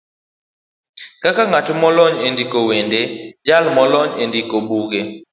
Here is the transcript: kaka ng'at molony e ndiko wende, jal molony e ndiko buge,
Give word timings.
kaka 1.23 1.43
ng'at 1.49 1.67
molony 1.81 2.15
e 2.25 2.27
ndiko 2.33 2.59
wende, 2.69 3.01
jal 3.47 3.65
molony 3.75 4.11
e 4.23 4.23
ndiko 4.27 4.55
buge, 4.67 5.01